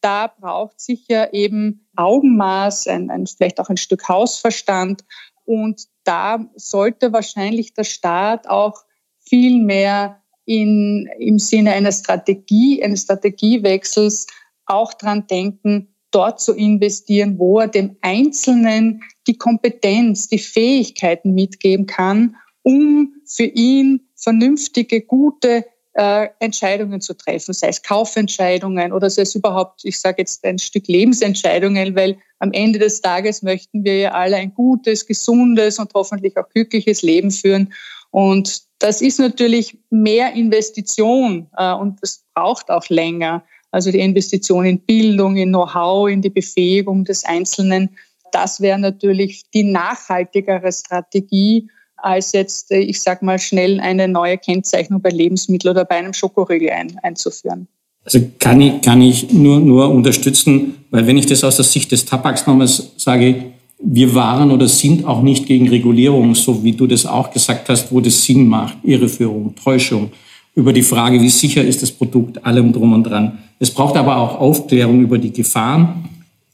da 0.00 0.26
braucht 0.26 0.80
sicher 0.80 1.32
eben 1.32 1.88
Augenmaß, 1.96 2.88
ein, 2.88 3.10
ein, 3.10 3.26
vielleicht 3.26 3.58
auch 3.58 3.70
ein 3.70 3.78
Stück 3.78 4.06
Hausverstand. 4.06 5.02
Und 5.46 5.86
da 6.04 6.44
sollte 6.56 7.12
wahrscheinlich 7.12 7.72
der 7.72 7.84
Staat 7.84 8.46
auch 8.46 8.82
viel 9.18 9.62
mehr 9.62 10.22
in, 10.44 11.08
im 11.18 11.38
Sinne 11.38 11.72
einer 11.72 11.92
Strategie, 11.92 12.84
eines 12.84 13.02
Strategiewechsels 13.02 14.26
auch 14.66 14.92
dran 14.92 15.26
denken, 15.26 15.93
dort 16.14 16.40
zu 16.40 16.54
investieren, 16.54 17.38
wo 17.38 17.60
er 17.60 17.68
dem 17.68 17.96
Einzelnen 18.00 19.02
die 19.26 19.36
Kompetenz, 19.36 20.28
die 20.28 20.38
Fähigkeiten 20.38 21.34
mitgeben 21.34 21.86
kann, 21.86 22.36
um 22.62 23.14
für 23.26 23.44
ihn 23.44 24.08
vernünftige, 24.16 25.02
gute 25.02 25.64
äh, 25.94 26.28
Entscheidungen 26.40 27.00
zu 27.00 27.14
treffen, 27.14 27.52
sei 27.52 27.68
es 27.68 27.82
Kaufentscheidungen 27.82 28.92
oder 28.92 29.10
sei 29.10 29.22
es 29.22 29.34
überhaupt, 29.34 29.84
ich 29.84 30.00
sage 30.00 30.16
jetzt 30.18 30.44
ein 30.44 30.58
Stück 30.58 30.88
Lebensentscheidungen, 30.88 31.94
weil 31.94 32.18
am 32.38 32.52
Ende 32.52 32.78
des 32.78 33.00
Tages 33.00 33.42
möchten 33.42 33.84
wir 33.84 33.98
ja 33.98 34.10
alle 34.12 34.36
ein 34.36 34.52
gutes, 34.54 35.06
gesundes 35.06 35.78
und 35.78 35.92
hoffentlich 35.94 36.36
auch 36.36 36.48
glückliches 36.48 37.02
Leben 37.02 37.30
führen. 37.30 37.72
Und 38.10 38.62
das 38.80 39.00
ist 39.00 39.18
natürlich 39.18 39.78
mehr 39.90 40.34
Investition 40.34 41.48
äh, 41.56 41.72
und 41.72 42.02
das 42.02 42.24
braucht 42.34 42.70
auch 42.70 42.88
länger. 42.88 43.44
Also 43.74 43.90
die 43.90 43.98
Investition 43.98 44.64
in 44.64 44.78
Bildung, 44.78 45.36
in 45.36 45.48
Know-how, 45.48 46.08
in 46.08 46.22
die 46.22 46.30
Befähigung 46.30 47.04
des 47.04 47.24
Einzelnen. 47.24 47.90
Das 48.30 48.60
wäre 48.60 48.78
natürlich 48.78 49.42
die 49.52 49.64
nachhaltigere 49.64 50.70
Strategie, 50.70 51.68
als 51.96 52.30
jetzt, 52.30 52.70
äh, 52.70 52.78
ich 52.78 53.02
sag 53.02 53.20
mal, 53.22 53.36
schnell 53.40 53.80
eine 53.80 54.06
neue 54.06 54.38
Kennzeichnung 54.38 55.02
bei 55.02 55.10
Lebensmitteln 55.10 55.72
oder 55.72 55.84
bei 55.84 55.96
einem 55.96 56.12
Schokoriegel 56.12 56.70
ein, 56.70 56.96
einzuführen. 57.02 57.66
Also 58.04 58.20
kann 58.38 58.60
ich, 58.60 58.80
kann 58.80 59.02
ich 59.02 59.32
nur, 59.32 59.58
nur 59.58 59.90
unterstützen, 59.90 60.84
weil 60.92 61.08
wenn 61.08 61.16
ich 61.16 61.26
das 61.26 61.42
aus 61.42 61.56
der 61.56 61.64
Sicht 61.64 61.90
des 61.90 62.04
Tabaks 62.04 62.46
nochmal 62.46 62.68
sage, 62.68 63.54
wir 63.82 64.14
waren 64.14 64.52
oder 64.52 64.68
sind 64.68 65.04
auch 65.04 65.20
nicht 65.20 65.46
gegen 65.46 65.68
Regulierung, 65.68 66.36
so 66.36 66.62
wie 66.62 66.72
du 66.72 66.86
das 66.86 67.06
auch 67.06 67.32
gesagt 67.32 67.68
hast, 67.68 67.90
wo 67.90 68.00
das 68.00 68.22
Sinn 68.22 68.46
macht, 68.46 68.76
Irreführung, 68.84 69.56
Täuschung, 69.56 70.12
über 70.54 70.72
die 70.72 70.82
Frage, 70.82 71.20
wie 71.20 71.28
sicher 71.28 71.64
ist 71.64 71.82
das 71.82 71.90
Produkt, 71.90 72.44
allem 72.46 72.72
drum 72.72 72.92
und 72.92 73.02
dran. 73.02 73.38
Es 73.58 73.70
braucht 73.70 73.96
aber 73.96 74.16
auch 74.16 74.38
Aufklärung 74.38 75.00
über 75.00 75.18
die 75.18 75.32
Gefahren. 75.32 76.08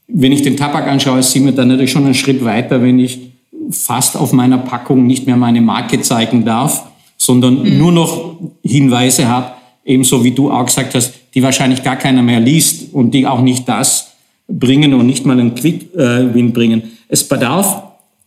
Wenn 0.07 0.31
ich 0.31 0.41
den 0.41 0.57
Tabak 0.57 0.87
anschaue, 0.87 1.23
sind 1.23 1.45
wir 1.45 1.51
dann 1.51 1.69
natürlich 1.69 1.91
schon 1.91 2.05
einen 2.05 2.13
Schritt 2.13 2.43
weiter, 2.43 2.81
wenn 2.81 2.99
ich 2.99 3.31
fast 3.71 4.17
auf 4.17 4.33
meiner 4.33 4.57
Packung 4.57 5.07
nicht 5.07 5.25
mehr 5.25 5.37
meine 5.37 5.61
Marke 5.61 6.01
zeigen 6.01 6.43
darf, 6.43 6.83
sondern 7.17 7.63
mhm. 7.63 7.77
nur 7.77 7.91
noch 7.91 8.35
Hinweise 8.63 9.27
habe, 9.27 9.51
ebenso 9.85 10.23
wie 10.23 10.31
du 10.31 10.51
auch 10.51 10.65
gesagt 10.65 10.95
hast, 10.95 11.13
die 11.33 11.43
wahrscheinlich 11.43 11.83
gar 11.83 11.95
keiner 11.95 12.21
mehr 12.21 12.39
liest 12.39 12.93
und 12.93 13.11
die 13.11 13.25
auch 13.25 13.41
nicht 13.41 13.67
das 13.69 14.11
bringen 14.47 14.93
und 14.93 15.05
nicht 15.05 15.25
mal 15.25 15.39
einen 15.39 15.55
Quick-Win 15.55 16.51
bringen. 16.51 16.83
Es 17.07 17.27
bedarf, 17.27 17.83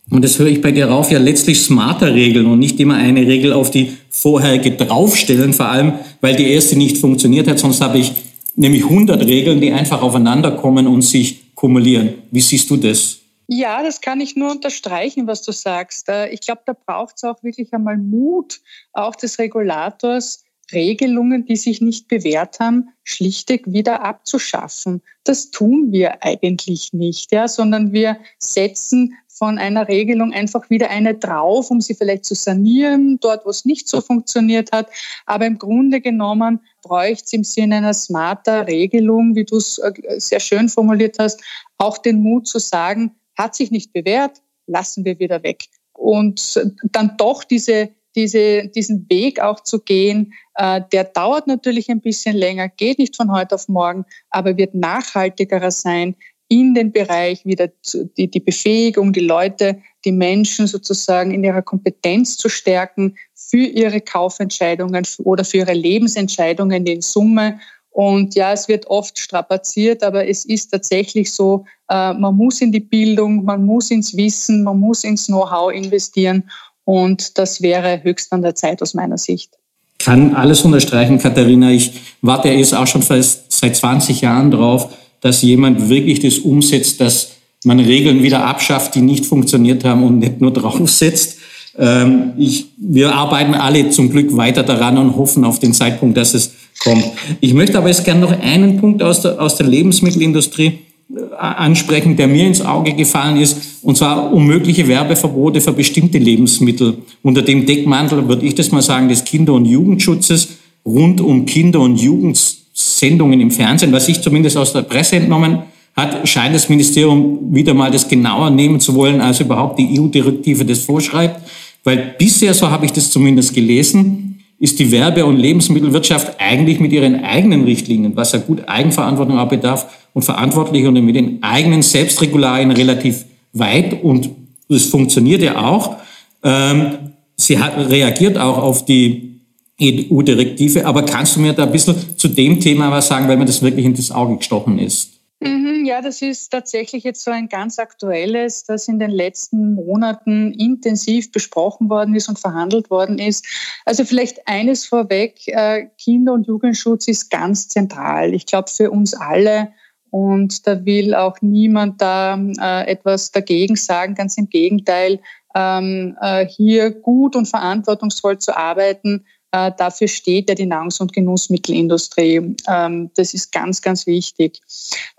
und 0.09 0.23
das 0.23 0.39
höre 0.39 0.47
ich 0.47 0.61
bei 0.61 0.71
dir 0.71 0.87
rauf, 0.87 1.11
ja 1.11 1.19
letztlich 1.19 1.61
smarter 1.61 2.13
Regeln 2.13 2.45
und 2.45 2.59
nicht 2.59 2.79
immer 2.79 2.95
eine 2.95 3.21
Regel 3.21 3.53
auf 3.53 3.71
die 3.71 3.91
vorherige 4.09 4.71
draufstellen, 4.71 5.53
vor 5.53 5.67
allem, 5.67 5.93
weil 6.21 6.35
die 6.35 6.49
erste 6.49 6.77
nicht 6.77 6.97
funktioniert 6.97 7.47
hat. 7.47 7.59
Sonst 7.59 7.81
habe 7.81 7.97
ich 7.97 8.11
nämlich 8.55 8.83
100 8.83 9.25
Regeln, 9.25 9.61
die 9.61 9.71
einfach 9.71 10.01
aufeinander 10.01 10.51
kommen 10.51 10.87
und 10.87 11.01
sich 11.01 11.55
kumulieren. 11.55 12.23
Wie 12.31 12.41
siehst 12.41 12.69
du 12.69 12.77
das? 12.77 13.19
Ja, 13.47 13.83
das 13.83 14.01
kann 14.01 14.21
ich 14.21 14.35
nur 14.35 14.51
unterstreichen, 14.51 15.27
was 15.27 15.43
du 15.43 15.51
sagst. 15.51 16.09
Äh, 16.09 16.29
ich 16.29 16.41
glaube, 16.41 16.61
da 16.65 16.73
braucht 16.73 17.17
es 17.17 17.23
auch 17.23 17.43
wirklich 17.43 17.73
einmal 17.73 17.97
Mut, 17.97 18.59
auch 18.93 19.15
des 19.15 19.37
Regulators, 19.37 20.45
Regelungen, 20.73 21.45
die 21.45 21.55
sich 21.55 21.79
nicht 21.79 22.07
bewährt 22.07 22.59
haben, 22.59 22.89
schlichtweg 23.03 23.71
wieder 23.71 24.03
abzuschaffen. 24.03 25.03
Das 25.23 25.51
tun 25.51 25.91
wir 25.91 26.23
eigentlich 26.23 26.91
nicht, 26.91 27.31
ja, 27.31 27.47
sondern 27.47 27.93
wir 27.93 28.17
setzen 28.39 29.13
von 29.27 29.57
einer 29.57 29.89
Regelung 29.89 30.31
einfach 30.31 30.69
wieder 30.69 30.89
eine 30.89 31.13
drauf, 31.13 31.69
um 31.69 31.81
sie 31.81 31.93
vielleicht 31.93 32.25
zu 32.25 32.35
sanieren, 32.35 33.19
dort, 33.19 33.45
wo 33.45 33.49
es 33.49 33.65
nicht 33.65 33.87
so 33.87 34.01
funktioniert 34.01 34.71
hat. 34.71 34.89
Aber 35.25 35.45
im 35.45 35.59
Grunde 35.59 35.99
genommen 35.99 36.61
bräuchte 36.85 37.23
es 37.25 37.33
im 37.33 37.43
Sinne 37.43 37.77
einer 37.77 37.93
smarter 37.93 38.67
Regelung, 38.67 39.35
wie 39.35 39.43
du 39.43 39.57
es 39.57 39.79
äh, 39.79 39.91
sehr 40.19 40.39
schön 40.39 40.69
formuliert 40.69 41.17
hast, 41.19 41.41
auch 41.77 41.97
den 41.97 42.21
Mut 42.21 42.47
zu 42.47 42.59
sagen, 42.59 43.11
hat 43.37 43.55
sich 43.55 43.71
nicht 43.71 43.91
bewährt, 43.91 44.41
lassen 44.67 45.03
wir 45.03 45.19
wieder 45.19 45.43
weg. 45.43 45.65
Und 45.93 46.61
dann 46.91 47.17
doch 47.17 47.43
diese, 47.43 47.89
diese, 48.15 48.67
diesen 48.67 49.09
Weg 49.09 49.41
auch 49.41 49.61
zu 49.61 49.79
gehen, 49.79 50.33
äh, 50.55 50.81
der 50.91 51.05
dauert 51.05 51.47
natürlich 51.47 51.89
ein 51.89 52.01
bisschen 52.01 52.35
länger, 52.35 52.69
geht 52.69 52.99
nicht 52.99 53.15
von 53.15 53.31
heute 53.31 53.55
auf 53.55 53.67
morgen, 53.67 54.05
aber 54.29 54.55
wird 54.57 54.75
nachhaltigerer 54.75 55.71
sein 55.71 56.15
in 56.47 56.75
den 56.75 56.91
Bereich 56.91 57.43
wieder 57.45 57.69
die, 58.17 58.29
die 58.29 58.39
Befähigung, 58.39 59.13
die 59.13 59.21
Leute, 59.21 59.81
die 60.05 60.11
Menschen 60.11 60.67
sozusagen 60.67 61.31
in 61.31 61.43
ihrer 61.43 61.61
Kompetenz 61.61 62.37
zu 62.37 62.47
stärken 62.47 63.15
für 63.33 63.57
ihre 63.57 64.01
Kaufentscheidungen 64.01 65.05
oder 65.23 65.43
für 65.43 65.57
ihre 65.57 65.73
Lebensentscheidungen 65.73 66.85
in 66.85 67.01
Summe 67.01 67.59
und 67.95 68.35
ja, 68.35 68.51
es 68.51 68.67
wird 68.67 68.87
oft 68.87 69.17
strapaziert, 69.17 70.03
aber 70.03 70.27
es 70.27 70.43
ist 70.43 70.67
tatsächlich 70.67 71.31
so, 71.31 71.63
äh, 71.89 72.13
man 72.13 72.35
muss 72.35 72.59
in 72.59 72.73
die 72.73 72.81
Bildung, 72.81 73.45
man 73.45 73.65
muss 73.65 73.89
ins 73.89 74.17
Wissen, 74.17 74.63
man 74.63 74.77
muss 74.81 75.05
ins 75.05 75.27
Know-how 75.27 75.71
investieren. 75.71 76.43
Und 76.83 77.37
das 77.37 77.61
wäre 77.61 78.03
höchst 78.03 78.33
an 78.33 78.41
der 78.41 78.53
Zeit 78.53 78.81
aus 78.81 78.95
meiner 78.95 79.17
Sicht. 79.17 79.53
Kann 79.97 80.35
alles 80.35 80.63
unterstreichen, 80.63 81.19
Katharina. 81.19 81.71
Ich 81.71 81.93
warte 82.21 82.49
jetzt 82.49 82.75
auch 82.75 82.85
schon 82.85 83.01
seit 83.01 83.77
20 83.77 84.19
Jahren 84.19 84.51
drauf, 84.51 84.93
dass 85.21 85.41
jemand 85.41 85.87
wirklich 85.87 86.19
das 86.19 86.39
umsetzt, 86.39 86.99
dass 86.99 87.34
man 87.65 87.79
Regeln 87.79 88.23
wieder 88.23 88.45
abschafft, 88.45 88.95
die 88.95 89.01
nicht 89.01 89.25
funktioniert 89.25 89.83
haben 89.83 90.03
und 90.03 90.19
nicht 90.19 90.41
nur 90.41 90.51
draufsetzt. 90.51 91.39
Ähm, 91.77 92.33
ich, 92.37 92.67
wir 92.77 93.13
arbeiten 93.13 93.53
alle 93.53 93.89
zum 93.89 94.09
Glück 94.09 94.35
weiter 94.37 94.63
daran 94.63 94.97
und 94.97 95.17
hoffen 95.17 95.43
auf 95.43 95.59
den 95.59 95.73
Zeitpunkt, 95.73 96.17
dass 96.17 96.33
es 96.33 96.53
kommt. 96.79 97.03
Ich 97.41 97.53
möchte 97.53 97.77
aber 97.77 97.87
jetzt 97.87 98.05
gerne 98.05 98.21
noch 98.21 98.39
einen 98.39 98.77
Punkt 98.77 99.03
aus 99.03 99.21
der, 99.21 99.41
aus 99.41 99.55
der 99.55 99.67
Lebensmittelindustrie 99.67 100.79
äh, 101.13 101.35
ansprechen, 101.37 102.15
der 102.15 102.27
mir 102.27 102.47
ins 102.47 102.61
Auge 102.61 102.93
gefallen 102.93 103.37
ist, 103.37 103.57
und 103.81 103.97
zwar 103.97 104.31
um 104.31 104.45
mögliche 104.45 104.87
Werbeverbote 104.87 105.59
für 105.59 105.73
bestimmte 105.73 106.17
Lebensmittel. 106.17 106.99
Unter 107.23 107.41
dem 107.41 107.65
Deckmantel, 107.65 108.27
würde 108.27 108.45
ich 108.45 108.55
das 108.55 108.71
mal 108.71 108.81
sagen, 108.81 109.09
des 109.09 109.25
Kinder- 109.25 109.53
und 109.53 109.65
Jugendschutzes 109.65 110.49
rund 110.85 111.19
um 111.19 111.45
Kinder- 111.45 111.81
und 111.81 111.97
Jugendsendungen 111.97 113.41
im 113.41 113.51
Fernsehen, 113.51 113.91
was 113.91 114.07
ich 114.07 114.21
zumindest 114.21 114.55
aus 114.55 114.71
der 114.71 114.83
Presse 114.83 115.17
entnommen 115.17 115.63
hat, 115.95 116.27
scheint 116.27 116.53
das 116.53 116.69
Ministerium 116.69 117.53
wieder 117.53 117.73
mal 117.73 117.89
das 117.89 118.07
genauer 118.07 118.49
nehmen 118.49 118.79
zu 118.79 118.95
wollen, 118.95 119.21
als 119.21 119.39
überhaupt 119.39 119.79
die 119.79 119.99
EU-Direktive 119.99 120.65
das 120.65 120.79
vorschreibt. 120.79 121.39
Weil 121.83 122.15
bisher, 122.17 122.53
so 122.53 122.69
habe 122.69 122.85
ich 122.85 122.91
das 122.91 123.11
zumindest 123.11 123.53
gelesen, 123.53 124.43
ist 124.59 124.79
die 124.79 124.91
Werbe- 124.91 125.25
und 125.25 125.37
Lebensmittelwirtschaft 125.37 126.39
eigentlich 126.39 126.79
mit 126.79 126.91
ihren 126.91 127.23
eigenen 127.23 127.63
Richtlinien, 127.63 128.15
was 128.15 128.31
ja 128.31 128.39
gut 128.39 128.67
Eigenverantwortung 128.67 129.37
auch 129.37 129.49
bedarf 129.49 129.85
und 130.13 130.23
verantwortlich 130.23 130.85
und 130.85 130.93
mit 131.03 131.15
den 131.15 131.43
eigenen 131.43 131.81
Selbstregularien 131.81 132.71
relativ 132.71 133.25
weit 133.53 134.03
und 134.03 134.29
es 134.69 134.85
funktioniert 134.85 135.41
ja 135.41 135.63
auch. 135.63 135.97
Ähm, 136.43 137.11
sie 137.35 137.59
hat, 137.59 137.77
reagiert 137.89 138.37
auch 138.37 138.57
auf 138.57 138.85
die 138.85 139.41
EU-Direktive, 139.81 140.85
aber 140.85 141.03
kannst 141.03 141.35
du 141.35 141.41
mir 141.41 141.53
da 141.53 141.63
ein 141.63 141.71
bisschen 141.71 141.95
zu 142.15 142.29
dem 142.29 142.59
Thema 142.59 142.91
was 142.91 143.07
sagen, 143.07 143.27
weil 143.27 143.37
mir 143.37 143.45
das 143.45 143.61
wirklich 143.61 143.85
in 143.85 143.93
das 143.93 144.11
Auge 144.11 144.37
gestochen 144.37 144.79
ist? 144.79 145.11
Mhm, 145.45 145.85
ja, 145.85 146.01
das 146.01 146.21
ist 146.21 146.49
tatsächlich 146.49 147.03
jetzt 147.03 147.23
so 147.23 147.29
ein 147.29 147.49
ganz 147.49 147.77
aktuelles, 147.77 148.63
das 148.63 148.87
in 148.87 148.97
den 148.97 149.11
letzten 149.11 149.75
Monaten 149.75 150.51
intensiv 150.53 151.31
besprochen 151.31 151.89
worden 151.89 152.15
ist 152.15 152.27
und 152.29 152.39
verhandelt 152.39 152.89
worden 152.89 153.19
ist. 153.19 153.45
Also 153.85 154.05
vielleicht 154.05 154.47
eines 154.47 154.85
vorweg, 154.85 155.47
äh, 155.47 155.87
Kinder- 155.97 156.33
und 156.33 156.47
Jugendschutz 156.47 157.07
ist 157.07 157.29
ganz 157.29 157.67
zentral. 157.67 158.33
Ich 158.33 158.47
glaube 158.47 158.69
für 158.69 158.89
uns 158.89 159.13
alle. 159.13 159.69
Und 160.09 160.65
da 160.65 160.83
will 160.85 161.13
auch 161.13 161.37
niemand 161.41 162.01
da 162.01 162.37
äh, 162.37 162.89
etwas 162.89 163.31
dagegen 163.31 163.75
sagen. 163.75 164.15
Ganz 164.15 164.37
im 164.37 164.49
Gegenteil, 164.49 165.19
ähm, 165.55 166.17
äh, 166.21 166.45
hier 166.45 166.91
gut 166.91 167.35
und 167.35 167.47
verantwortungsvoll 167.47 168.39
zu 168.39 168.55
arbeiten, 168.55 169.25
äh, 169.55 169.71
dafür 169.77 170.09
steht 170.09 170.49
ja 170.49 170.55
die 170.55 170.65
Nahrungs- 170.65 170.99
und 170.99 171.13
Genussmittelindustrie. 171.13 172.55
Ähm, 172.67 173.11
das 173.15 173.33
ist 173.33 173.53
ganz, 173.53 173.81
ganz 173.81 174.05
wichtig. 174.05 174.59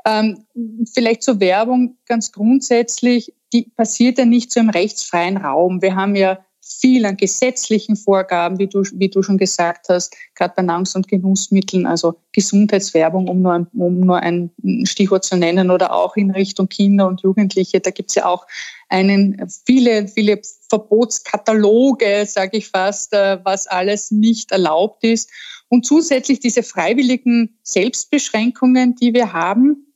Ähm, 0.05 0.45
vielleicht 0.93 1.23
zur 1.23 1.40
Werbung 1.40 1.97
ganz 2.07 2.33
grundsätzlich, 2.33 3.33
die 3.55 3.71
passiert 3.76 4.19
ja 4.19 4.26
nicht 4.26 4.52
so 4.52 4.61
im 4.61 4.69
rechtsfreien 4.69 5.38
Raum. 5.38 5.81
Wir 5.81 5.97
haben 5.97 6.16
ja 6.16 6.38
viel 6.68 7.06
an 7.06 7.16
gesetzlichen 7.16 7.96
Vorgaben, 7.96 8.58
wie 8.58 8.66
du, 8.66 8.82
wie 8.94 9.08
du 9.08 9.23
schon 9.23 9.38
gesagt 9.38 9.88
hast, 9.88 10.14
gerade 10.35 10.54
bei 10.56 10.62
Nahrungs- 10.62 10.96
und 10.96 11.08
Genussmitteln, 11.08 11.87
also 11.87 12.16
Gesundheitswerbung, 12.32 13.28
um 13.28 13.42
nur, 13.42 13.52
ein, 13.52 13.66
um 13.75 14.00
nur 14.00 14.18
ein 14.18 14.50
Stichwort 14.85 15.25
zu 15.25 15.37
nennen, 15.37 15.70
oder 15.70 15.94
auch 15.94 16.16
in 16.16 16.30
Richtung 16.30 16.68
Kinder 16.68 17.06
und 17.06 17.23
Jugendliche. 17.23 17.80
Da 17.80 17.90
gibt 17.90 18.11
es 18.11 18.16
ja 18.16 18.26
auch 18.26 18.46
einen, 18.88 19.49
viele, 19.64 20.08
viele 20.08 20.40
Verbotskataloge, 20.68 22.26
sage 22.26 22.58
ich 22.58 22.68
fast, 22.68 23.12
äh, 23.12 23.38
was 23.44 23.66
alles 23.66 24.11
nicht 24.11 24.50
erlaubt 24.52 25.04
ist. 25.04 25.30
Und 25.68 25.87
zusätzlich 25.87 26.40
diese 26.40 26.62
freiwilligen 26.62 27.58
Selbstbeschränkungen, 27.62 28.94
die 28.96 29.14
wir 29.14 29.32
haben, 29.32 29.87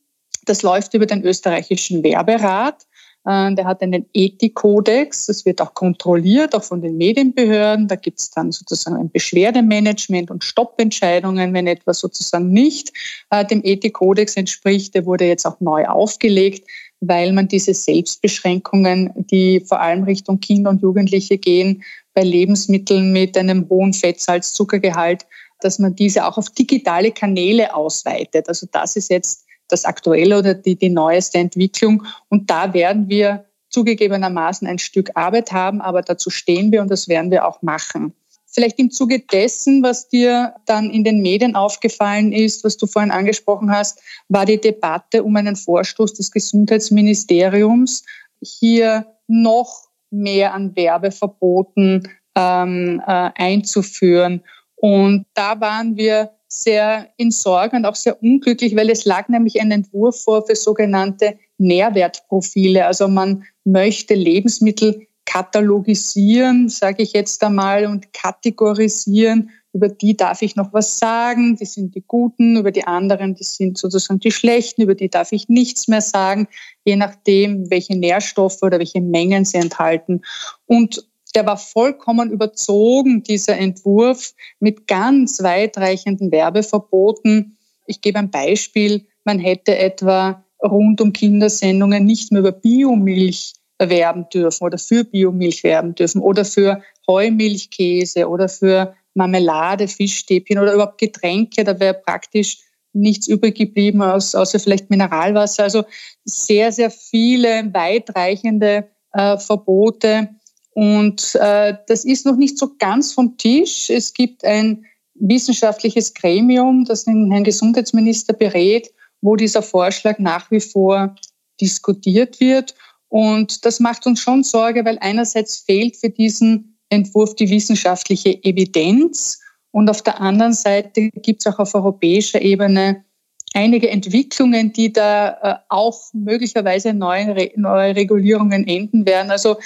Das 0.45 0.63
läuft 0.63 0.93
über 0.93 1.05
den 1.05 1.23
österreichischen 1.23 2.03
Werberat. 2.03 2.87
Äh, 3.25 3.53
der 3.55 3.65
hat 3.65 3.81
einen 3.81 4.05
Ethikkodex. 4.13 5.27
Das 5.27 5.45
wird 5.45 5.61
auch 5.61 5.73
kontrolliert, 5.73 6.55
auch 6.55 6.63
von 6.63 6.81
den 6.81 6.97
Medienbehörden. 6.97 7.87
Da 7.87 7.95
gibt 7.95 8.19
es 8.19 8.31
dann 8.31 8.51
sozusagen 8.51 8.97
ein 8.97 9.11
Beschwerdemanagement 9.11 10.31
und 10.31 10.43
Stoppentscheidungen, 10.43 11.53
wenn 11.53 11.67
etwas 11.67 11.99
sozusagen 11.99 12.49
nicht 12.49 12.91
äh, 13.29 13.45
dem 13.45 13.61
Ethikkodex 13.63 14.35
entspricht. 14.35 14.95
Der 14.95 15.05
wurde 15.05 15.25
jetzt 15.25 15.45
auch 15.45 15.59
neu 15.59 15.85
aufgelegt, 15.85 16.67
weil 16.99 17.33
man 17.33 17.47
diese 17.47 17.73
Selbstbeschränkungen, 17.73 19.11
die 19.15 19.59
vor 19.59 19.81
allem 19.81 20.03
Richtung 20.03 20.39
Kinder 20.39 20.69
und 20.69 20.81
Jugendliche 20.81 21.37
gehen, 21.37 21.83
bei 22.13 22.23
Lebensmitteln 22.23 23.11
mit 23.11 23.37
einem 23.37 23.67
hohen 23.69 23.93
Fettsalz-Zuckergehalt, 23.93 25.25
dass 25.61 25.79
man 25.79 25.95
diese 25.95 26.25
auch 26.25 26.37
auf 26.37 26.49
digitale 26.49 27.11
Kanäle 27.11 27.73
ausweitet. 27.73 28.49
Also 28.49 28.67
das 28.71 28.95
ist 28.95 29.09
jetzt 29.09 29.45
das 29.71 29.85
aktuelle 29.85 30.39
oder 30.39 30.53
die, 30.53 30.75
die 30.75 30.89
neueste 30.89 31.37
Entwicklung. 31.37 32.03
Und 32.29 32.49
da 32.49 32.73
werden 32.73 33.09
wir 33.09 33.45
zugegebenermaßen 33.69 34.67
ein 34.67 34.79
Stück 34.79 35.11
Arbeit 35.15 35.51
haben, 35.51 35.81
aber 35.81 36.01
dazu 36.01 36.29
stehen 36.29 36.71
wir 36.71 36.81
und 36.81 36.91
das 36.91 37.07
werden 37.07 37.31
wir 37.31 37.47
auch 37.47 37.61
machen. 37.61 38.13
Vielleicht 38.53 38.79
im 38.79 38.91
Zuge 38.91 39.19
dessen, 39.19 39.81
was 39.81 40.09
dir 40.09 40.55
dann 40.65 40.89
in 40.89 41.05
den 41.05 41.21
Medien 41.21 41.55
aufgefallen 41.55 42.33
ist, 42.33 42.65
was 42.65 42.75
du 42.75 42.85
vorhin 42.85 43.11
angesprochen 43.11 43.71
hast, 43.71 44.01
war 44.27 44.45
die 44.45 44.59
Debatte 44.59 45.23
um 45.23 45.37
einen 45.37 45.55
Vorstoß 45.55 46.15
des 46.15 46.31
Gesundheitsministeriums, 46.31 48.03
hier 48.43 49.05
noch 49.27 49.87
mehr 50.09 50.53
an 50.53 50.75
Werbeverboten 50.75 52.09
ähm, 52.35 53.01
äh, 53.07 53.29
einzuführen. 53.35 54.43
Und 54.75 55.25
da 55.33 55.61
waren 55.61 55.95
wir 55.95 56.31
sehr 56.53 57.07
in 57.15 57.31
Sorge 57.31 57.77
und 57.77 57.85
auch 57.85 57.95
sehr 57.95 58.21
unglücklich, 58.21 58.75
weil 58.75 58.89
es 58.89 59.05
lag 59.05 59.29
nämlich 59.29 59.61
ein 59.61 59.71
Entwurf 59.71 60.21
vor 60.21 60.45
für 60.45 60.55
sogenannte 60.55 61.37
Nährwertprofile. 61.57 62.85
Also 62.85 63.07
man 63.07 63.45
möchte 63.63 64.15
Lebensmittel 64.15 65.07
katalogisieren, 65.23 66.67
sage 66.67 67.03
ich 67.03 67.13
jetzt 67.13 67.41
einmal, 67.41 67.85
und 67.85 68.11
kategorisieren. 68.11 69.51
Über 69.71 69.87
die 69.87 70.17
darf 70.17 70.41
ich 70.41 70.57
noch 70.57 70.73
was 70.73 70.99
sagen, 70.99 71.55
die 71.55 71.65
sind 71.65 71.95
die 71.95 72.03
Guten, 72.05 72.57
über 72.57 72.71
die 72.71 72.83
anderen, 72.83 73.35
die 73.35 73.45
sind 73.45 73.77
sozusagen 73.77 74.19
die 74.19 74.31
Schlechten, 74.31 74.81
über 74.81 74.95
die 74.95 75.09
darf 75.09 75.31
ich 75.31 75.47
nichts 75.47 75.87
mehr 75.87 76.01
sagen, 76.01 76.49
je 76.83 76.97
nachdem, 76.97 77.71
welche 77.71 77.97
Nährstoffe 77.97 78.61
oder 78.61 78.79
welche 78.79 78.99
Mengen 78.99 79.45
sie 79.45 79.57
enthalten. 79.57 80.23
Und 80.65 81.07
der 81.31 81.45
war 81.45 81.57
vollkommen 81.57 82.31
überzogen, 82.31 83.23
dieser 83.23 83.57
Entwurf, 83.57 84.33
mit 84.59 84.87
ganz 84.87 85.41
weitreichenden 85.41 86.31
Werbeverboten. 86.31 87.57
Ich 87.85 88.01
gebe 88.01 88.19
ein 88.19 88.31
Beispiel. 88.31 89.05
Man 89.23 89.39
hätte 89.39 89.77
etwa 89.77 90.43
rund 90.63 91.01
um 91.01 91.13
Kindersendungen 91.13 92.05
nicht 92.05 92.31
mehr 92.31 92.41
über 92.41 92.51
Biomilch 92.51 93.53
werben 93.79 94.27
dürfen 94.29 94.63
oder 94.63 94.77
für 94.77 95.03
Biomilch 95.03 95.63
werben 95.63 95.95
dürfen 95.95 96.21
oder 96.21 96.45
für 96.45 96.83
Heumilchkäse 97.07 98.29
oder 98.29 98.47
für 98.47 98.95
Marmelade, 99.13 99.87
Fischstäbchen 99.87 100.59
oder 100.59 100.73
überhaupt 100.73 100.99
Getränke. 100.99 101.63
Da 101.63 101.79
wäre 101.79 101.95
praktisch 101.95 102.59
nichts 102.93 103.27
übrig 103.27 103.55
geblieben, 103.55 104.01
außer 104.01 104.59
vielleicht 104.59 104.89
Mineralwasser. 104.89 105.63
Also 105.63 105.83
sehr, 106.25 106.71
sehr 106.71 106.91
viele 106.91 107.73
weitreichende 107.73 108.89
äh, 109.13 109.37
Verbote 109.37 110.29
und 110.73 111.35
äh, 111.35 111.75
das 111.87 112.05
ist 112.05 112.25
noch 112.25 112.37
nicht 112.37 112.57
so 112.57 112.75
ganz 112.77 113.13
vom 113.13 113.37
Tisch. 113.37 113.89
Es 113.89 114.13
gibt 114.13 114.45
ein 114.45 114.85
wissenschaftliches 115.15 116.13
Gremium, 116.13 116.85
das 116.85 117.05
den 117.05 117.31
Herrn 117.31 117.43
Gesundheitsminister 117.43 118.33
berät, 118.33 118.91
wo 119.21 119.35
dieser 119.35 119.61
Vorschlag 119.61 120.17
nach 120.19 120.49
wie 120.49 120.61
vor 120.61 121.15
diskutiert 121.59 122.39
wird. 122.39 122.73
Und 123.09 123.65
das 123.65 123.79
macht 123.79 124.07
uns 124.07 124.21
schon 124.21 124.43
Sorge, 124.43 124.85
weil 124.85 124.97
einerseits 125.01 125.57
fehlt 125.57 125.97
für 125.97 126.09
diesen 126.09 126.77
Entwurf 126.89 127.35
die 127.35 127.49
wissenschaftliche 127.49 128.43
Evidenz 128.43 129.39
und 129.71 129.89
auf 129.89 130.01
der 130.01 130.19
anderen 130.19 130.53
Seite 130.53 131.09
gibt 131.09 131.41
es 131.41 131.51
auch 131.51 131.59
auf 131.59 131.73
europäischer 131.73 132.41
Ebene 132.41 133.05
einige 133.53 133.89
Entwicklungen, 133.89 134.71
die 134.73 134.93
da 134.93 135.37
äh, 135.41 135.55
auch 135.69 136.01
möglicherweise 136.13 136.93
neue, 136.93 137.51
neue 137.55 137.95
Regulierungen 137.95 138.67
enden 138.67 139.05
werden. 139.05 139.31
Also 139.31 139.57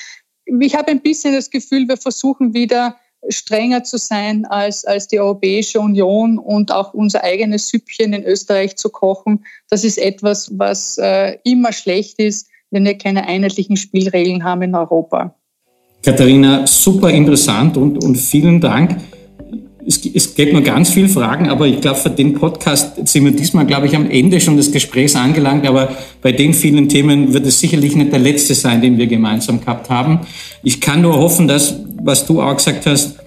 ich 0.45 0.75
habe 0.75 0.91
ein 0.91 1.01
bisschen 1.01 1.33
das 1.33 1.49
Gefühl, 1.49 1.87
wir 1.87 1.97
versuchen 1.97 2.53
wieder 2.53 2.95
strenger 3.29 3.83
zu 3.83 3.97
sein 3.97 4.45
als, 4.45 4.85
als 4.85 5.07
die 5.07 5.19
Europäische 5.19 5.79
Union 5.79 6.37
und 6.37 6.71
auch 6.71 6.93
unser 6.93 7.23
eigenes 7.23 7.69
Süppchen 7.69 8.13
in 8.13 8.23
Österreich 8.23 8.75
zu 8.75 8.89
kochen. 8.89 9.43
Das 9.69 9.83
ist 9.83 9.97
etwas, 9.97 10.51
was 10.57 10.97
äh, 10.99 11.37
immer 11.43 11.73
schlecht 11.73 12.19
ist, 12.19 12.47
wenn 12.69 12.85
wir 12.85 12.97
keine 12.97 13.27
einheitlichen 13.27 13.77
Spielregeln 13.77 14.43
haben 14.43 14.61
in 14.61 14.75
Europa. 14.75 15.35
Katharina, 16.03 16.67
super 16.67 17.09
interessant 17.09 17.77
und, 17.77 18.03
und 18.03 18.15
vielen 18.15 18.61
Dank 18.61 18.97
es, 19.87 20.03
es 20.05 20.35
gibt 20.35 20.53
noch 20.53 20.63
ganz 20.63 20.89
viele 20.89 21.09
Fragen, 21.09 21.47
aber 21.47 21.67
ich 21.67 21.79
glaube, 21.79 21.99
für 21.99 22.09
den 22.09 22.33
Podcast 22.33 23.07
sind 23.07 23.25
wir 23.25 23.31
diesmal, 23.31 23.65
glaube 23.65 23.87
ich, 23.87 23.95
am 23.95 24.09
Ende 24.09 24.39
schon 24.39 24.57
des 24.57 24.71
Gesprächs 24.71 25.15
angelangt. 25.15 25.67
Aber 25.67 25.89
bei 26.21 26.31
den 26.31 26.53
vielen 26.53 26.89
Themen 26.89 27.33
wird 27.33 27.45
es 27.45 27.59
sicherlich 27.59 27.95
nicht 27.95 28.11
der 28.11 28.19
letzte 28.19 28.55
sein, 28.55 28.81
den 28.81 28.97
wir 28.97 29.07
gemeinsam 29.07 29.59
gehabt 29.59 29.89
haben. 29.89 30.21
Ich 30.63 30.81
kann 30.81 31.01
nur 31.01 31.17
hoffen, 31.17 31.47
dass, 31.47 31.79
was 32.01 32.25
du 32.25 32.41
auch 32.41 32.55
gesagt 32.55 32.85
hast, 32.85 33.17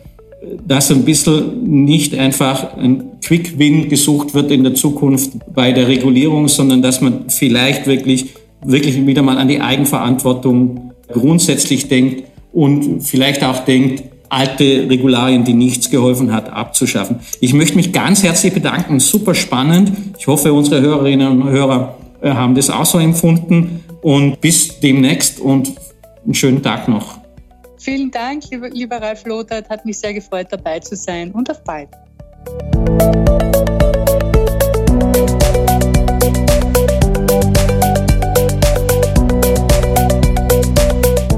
dass 0.67 0.91
ein 0.91 1.05
bisschen 1.05 1.85
nicht 1.85 2.15
einfach 2.15 2.77
ein 2.77 3.05
Quick-Win 3.23 3.89
gesucht 3.89 4.35
wird 4.35 4.51
in 4.51 4.65
der 4.65 4.75
Zukunft 4.75 5.33
bei 5.55 5.73
der 5.73 5.89
Regulierung, 5.89 6.49
sondern 6.49 6.83
dass 6.83 7.01
man 7.01 7.29
vielleicht 7.29 7.87
wirklich, 7.87 8.35
wirklich 8.65 9.05
wieder 9.07 9.23
mal 9.23 9.39
an 9.39 9.49
die 9.49 9.61
Eigenverantwortung 9.61 10.93
grundsätzlich 11.09 11.89
denkt 11.89 12.25
und 12.53 13.03
vielleicht 13.03 13.45
auch 13.45 13.65
denkt, 13.65 14.05
alte 14.29 14.89
Regularien, 14.89 15.45
die 15.45 15.55
nichts 15.55 15.91
geholfen 15.91 16.33
hat, 16.33 16.51
abzuschaffen. 16.51 17.21
Ich 17.41 17.55
möchte 17.55 17.77
mich 17.77 17.93
ganz 17.93 18.23
herzlich 18.23 18.53
bedanken, 18.53 19.01
super 19.01 19.35
spannend. 19.35 19.93
Ich 20.19 20.27
hoffe, 20.27 20.53
unsere 20.53 20.81
Hörerinnen 20.81 21.43
und 21.43 21.49
Hörer 21.51 21.97
äh, 22.21 22.31
haben 22.31 22.55
das 22.55 22.71
auch 22.71 22.87
so 22.87 22.99
empfunden 22.99 23.85
und 24.03 24.41
bis 24.41 24.81
demnächst 24.81 25.41
und 25.41 25.73
einen 26.25 26.35
schönen 26.35 26.63
Tag 26.63 26.89
noch. 26.89 27.19
Vielen 27.79 28.11
Dank, 28.11 28.43
lieber, 28.51 28.69
lieber 28.69 28.97
Ralf 29.01 29.25
Lothar, 29.25 29.63
hat 29.69 29.85
mich 29.87 29.99
sehr 29.99 30.13
gefreut, 30.13 30.49
dabei 30.51 30.81
zu 30.81 30.97
sein 30.97 31.31
und 31.31 31.51
auf 31.51 31.63
bald. 31.65 31.89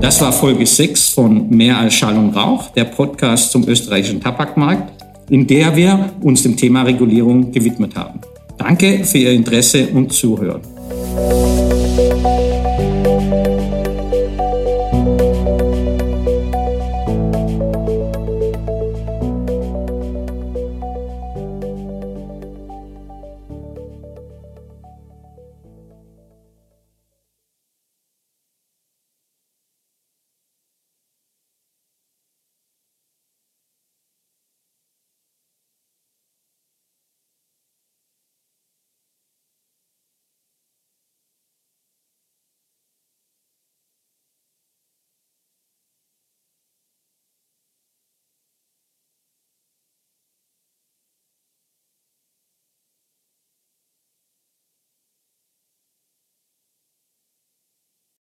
Das 0.01 0.19
war 0.23 0.33
Folge 0.33 0.65
6 0.65 1.11
von 1.11 1.51
Mehr 1.51 1.77
als 1.77 1.93
Schall 1.93 2.17
und 2.17 2.35
Rauch, 2.35 2.71
der 2.71 2.85
Podcast 2.85 3.53
zum 3.53 3.69
österreichischen 3.69 4.19
Tabakmarkt, 4.19 4.91
in 5.29 5.47
der 5.47 5.77
wir 5.77 6.11
uns 6.23 6.43
dem 6.43 6.57
Thema 6.57 6.83
Regulierung 6.83 7.53
gewidmet 7.53 7.95
haben. 7.95 8.21
Danke 8.57 9.05
für 9.05 9.19
Ihr 9.19 9.33
Interesse 9.33 9.89
und 9.89 10.11
Zuhören. 10.11 10.63